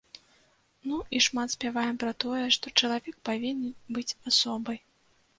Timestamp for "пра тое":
2.03-2.39